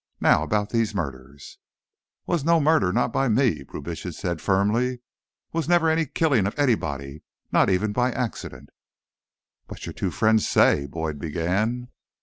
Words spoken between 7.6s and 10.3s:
even by accident." "But your two